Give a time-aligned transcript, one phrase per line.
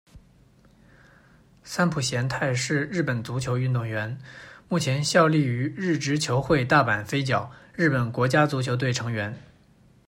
[1.63, 4.17] 三浦弦太是日本足球运动员，
[4.67, 9.37] 目前效力于日职球会大阪飞脚，日本国家足球队成员。